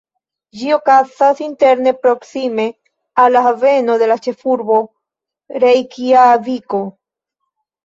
[0.59, 2.65] Ĝi okazas interne proksime
[3.25, 4.81] al la haveno de la ĉefurbo,
[5.67, 6.85] Rejkjaviko.